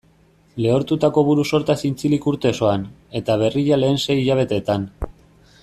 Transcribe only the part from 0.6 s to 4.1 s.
Lehortutako buru-sorta zintzilik urte osoan, eta berria lehen